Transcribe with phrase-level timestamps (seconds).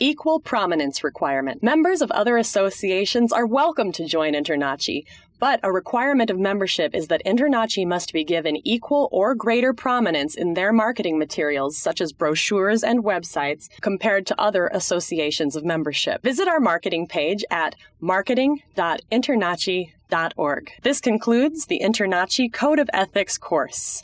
[0.00, 1.62] Equal prominence requirement.
[1.62, 5.04] Members of other associations are welcome to join InterNACHI,
[5.38, 10.34] but a requirement of membership is that InterNACHI must be given equal or greater prominence
[10.34, 16.24] in their marketing materials, such as brochures and websites, compared to other associations of membership.
[16.24, 20.72] Visit our marketing page at marketing.internachi.org.
[20.82, 24.02] This concludes the InterNACHI Code of Ethics course.